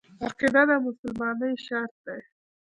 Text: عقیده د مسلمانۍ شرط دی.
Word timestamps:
عقیده 0.25 0.63
د 0.69 0.71
مسلمانۍ 0.85 1.53
شرط 1.65 1.93
دی. 2.05 2.19